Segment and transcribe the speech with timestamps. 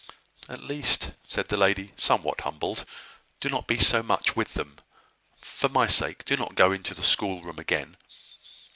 [0.49, 2.85] "At least," said the lady, somewhat humbled,
[3.39, 4.77] "do not be so much with them.
[5.39, 7.97] For my sake, do not go into the schoolroom again."